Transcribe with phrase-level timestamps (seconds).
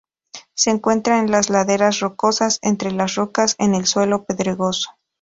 [0.55, 4.89] Se encuentra en las laderas rocosas, entre las rocas en el suelo pedregoso.